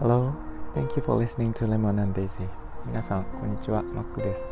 [0.00, 0.34] Hello,
[0.74, 2.48] thank you for listening to Lemon and Daisy.
[2.84, 4.42] 皆さん、こんにちは、マックです。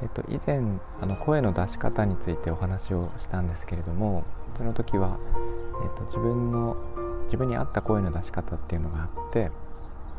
[0.00, 0.62] えっと、以前、
[1.02, 4.24] あの声の出し方についてお話をしたんですけれども、
[4.56, 5.18] その時は、
[5.82, 6.78] えっと、自分の
[7.24, 9.50] 自分に合った声の出し方っていうのがあって、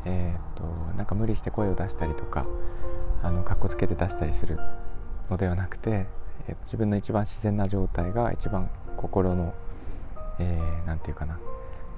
[0.04, 0.62] えっと、
[0.94, 2.46] なんか無理して声を出したりとか、
[3.20, 4.60] あの、かっこつけて出したりする
[5.28, 6.06] のではなくて、
[6.46, 9.52] えっと、自分の一番自然な状態が一番心の、
[10.38, 11.38] えー、て言うかな、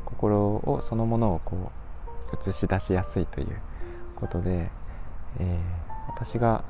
[0.04, 1.70] 心をそのものをこ
[2.32, 3.60] う映し出しやすいという
[4.16, 4.70] ことで、
[5.38, 5.58] えー、
[6.08, 6.64] 私が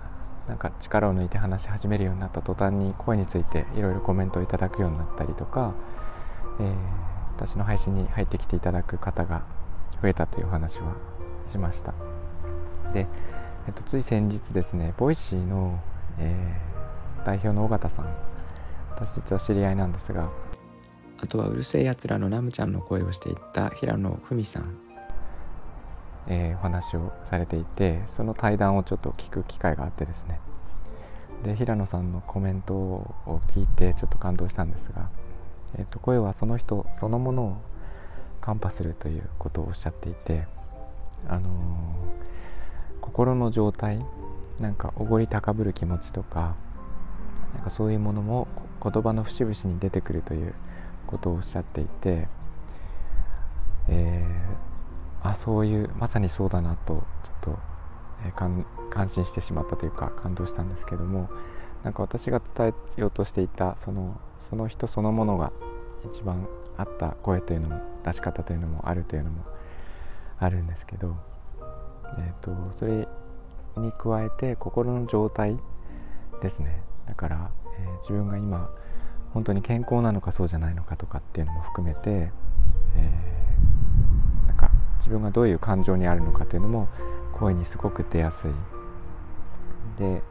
[0.46, 5.74] なんか力を抜いて話し始めるようになった途端に声についていろいろコメントをいただくようになったりとか、
[6.58, 6.74] えー、
[7.36, 9.42] 私の配信に入ってきていただく方が
[10.02, 10.94] 増えたというお話は
[11.46, 11.94] しました。
[12.92, 13.06] で、
[13.66, 15.78] えっと、つい先日ですねボイシーの、
[16.18, 18.06] えー、代表の尾形さん
[18.90, 20.30] 私実は知り合いなんですが
[21.20, 24.78] あとはうるせえやつらのナムちゃんの声をしていた平野文さん、
[26.28, 30.40] えー、お話をされていてその対談をちょっと聞く機会があってですね。
[31.42, 35.08] で平野さんのコメントを聞いてちょっと感動したんですが、
[35.76, 37.56] えー、と声はその人そのものを
[38.40, 40.46] カンパするということをおっしゃっていて、
[41.28, 44.04] あのー、心の状態
[44.58, 46.56] なんかおごり高ぶる気持ちとか
[47.54, 48.48] なんかそういうものも
[48.82, 50.54] 言葉の節々に出てくるという
[51.08, 52.28] ことをおっしゃっていて、
[53.88, 57.58] えー、あそういうまさにそうだなとちょっと、
[58.26, 61.28] えー、感心してしまったというか感動したんですけども
[61.82, 65.52] なんか私が伝えようとしていたそのその人そのものが
[66.12, 66.46] 一番
[66.76, 69.44] あった声というのも出し方というのもあるというのも
[70.38, 71.16] あるんですけど、
[72.18, 73.08] えーと、とそれ
[73.76, 75.58] に加えて心の状態
[76.40, 76.82] ですね。
[77.06, 78.70] だから、えー、自分が今
[79.32, 86.88] 本当に健康なのかそうじゃないのかとかっていうのも含めて、えー、なんか自分がどういう感情にあるのかっていうのも
[87.32, 88.52] 声にすごく出やすい。
[89.98, 90.22] で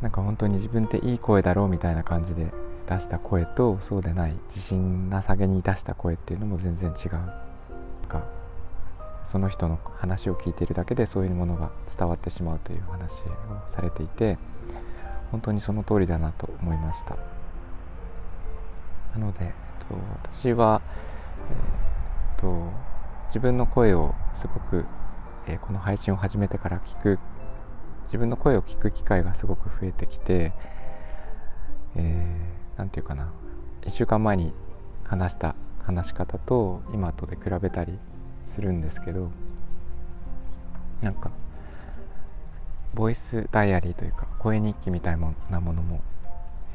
[0.00, 2.52] なんか本当に自分っていい声だろうみたいな感じで
[2.86, 7.48] 出した声とそうでない自信なさげに出した声っていうのも全然違う。
[8.08, 8.24] か
[9.22, 13.26] その人の話を聞いているだけでそういうものが伝わってしまうという話を
[13.66, 14.38] されていて
[15.30, 17.16] 本当にその通りだなと思いました。
[19.14, 19.52] なので、えっ
[19.88, 20.80] と、私は、
[21.50, 21.52] え、
[22.36, 22.88] っと
[23.26, 24.86] 自分の声をすごく、
[25.46, 27.18] えー、この配信を始めてから聞く
[28.04, 30.52] 自分の声を聞く機会がすごく増えてきて
[31.94, 33.30] 何、えー、て言うかな
[33.82, 34.54] 1週間前に
[35.04, 37.98] 話した話し方と今とで比べたり
[38.46, 39.30] するんですけど
[41.02, 41.30] なんか
[42.94, 45.18] ボイスダイアリーというか声日記みたい
[45.50, 46.00] なものも、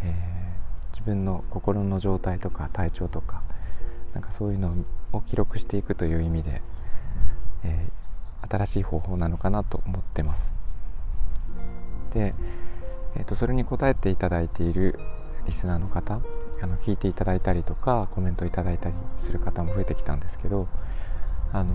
[0.04, 3.42] えー、自分の心の状態とか体調とか
[4.14, 4.74] なんかそういうの
[5.12, 6.62] を記録していくという意味で、
[7.64, 10.54] えー、新しい方法なのかなと思ってます。
[12.14, 12.36] で、
[13.16, 15.00] えーと、それに答えていただいている
[15.48, 16.22] リスナーの方
[16.62, 20.68] あの聞いていただいたりとかコメントいただいたりする方も増えてきたんですけど
[21.52, 21.74] あの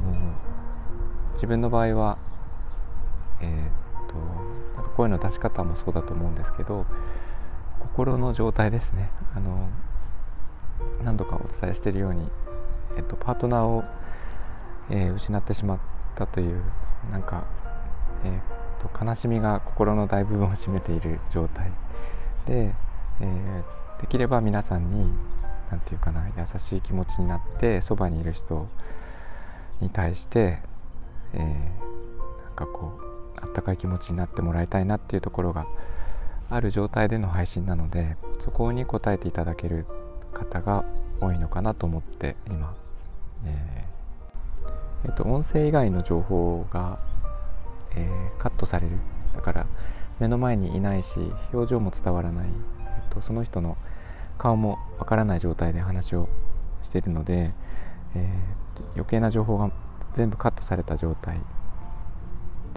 [1.34, 2.19] 自分の場合は、
[3.41, 4.14] えーと
[4.76, 6.86] なんか声の出し方もそうだと思うんですけど
[7.80, 9.10] 心の状態ですね。
[9.34, 9.69] あの
[11.02, 12.28] 何度かお伝えしているように、
[12.97, 13.84] えっと、パートナーを、
[14.91, 15.78] えー、失ってしまっ
[16.14, 16.62] たという
[17.10, 17.44] なんか、
[18.24, 18.38] えー、
[18.88, 21.72] っと悲しみが心の大部分を占めている状態。
[22.47, 22.74] で、
[23.20, 25.12] えー、できれば皆さんに
[25.70, 28.68] 何て言うかな優しい気持ちになってそばにいる人
[29.80, 30.60] に対して、
[31.34, 33.07] えー、なんかこう
[33.43, 35.66] あったかい気持ちになってもらいたいなっていうところが
[36.50, 39.87] ある状態での配信なのでそこに応えていただける
[40.32, 40.84] 方が
[41.21, 42.75] 多いのかなと思って今、
[43.44, 46.98] えー、えっと、音声以外の情報が、
[47.94, 48.97] えー、カットされる。
[49.34, 49.66] だから
[50.19, 51.21] 目の前にいないし
[51.53, 52.50] 表情も伝わらない、え
[53.06, 53.77] っと、その人の
[54.37, 56.28] 顔もわからない状態で話を
[56.83, 57.53] しているので、
[58.15, 59.71] えー、余計な情報が
[60.15, 61.41] 全部カットされた状態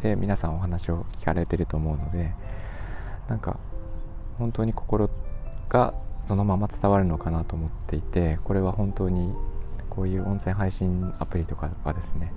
[0.02, 2.32] で皆さんお話を聞かれてると思うので
[3.28, 3.60] なんか
[4.38, 5.10] 本当に心
[5.70, 5.94] が
[6.26, 9.34] そのまま伝わるのかなと思っていてこれは本当に
[9.90, 12.34] こういう音声配信アプリとかはですね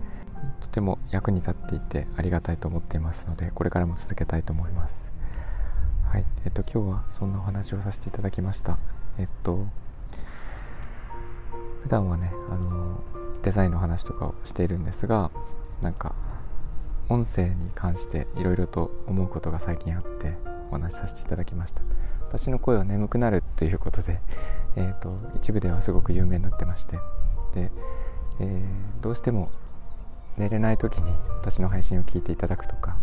[0.61, 5.13] とても役に立っていてありがたいと思っていますのでこれからも続けたいと思います。
[6.11, 8.79] はいえっと今日はそんなお話をさせていただきました。
[9.19, 9.67] えっと
[11.83, 13.03] 普段はねあの
[13.43, 15.31] デザインの話とかをしているんですが
[15.83, 16.15] なんか
[17.09, 20.35] 音声に関していろいろと思うことが最近あって
[20.71, 21.83] お話しさせていただきました。
[22.29, 24.21] 私の声は眠くなるということで、
[24.77, 26.97] えーと、一部ではすごく有名になってまして
[27.55, 27.71] で、
[28.41, 29.51] えー、どうしても
[30.37, 32.97] 寝れない時に私の配信を聞いていただくとか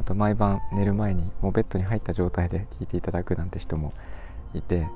[0.00, 3.92] あと毎晩寝る前にもうベッドに入った状態で聞いていただくなんて人も
[4.54, 4.88] いて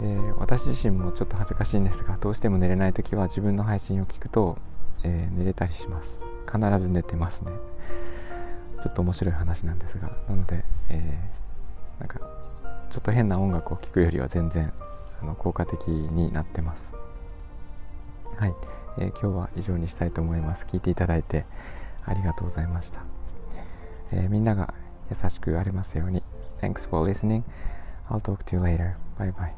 [0.00, 4.58] で私自身もちょっと恥ずかしいんですがどうしても寝れない時は自分の配信を聞くと、
[5.02, 6.25] えー、寝れたりします。
[6.46, 7.52] 必ず寝てますね。
[8.82, 12.20] ちょっと面白い話なんですがなので、えー、なんか
[12.90, 14.72] ちょっと変な音楽を聴くよりは全然
[15.20, 16.94] あの効果的になってます。
[18.36, 18.54] はい、
[18.98, 20.66] えー、今日は以上にしたいと思います。
[20.66, 21.46] 聞いていただいて
[22.04, 23.02] ありがとうございました、
[24.12, 24.74] えー、みんなが
[25.10, 26.22] 優しくありますように。
[26.60, 27.42] Thanks for listening.
[28.08, 28.96] I'll talk to you later.
[29.18, 29.52] Bye bye.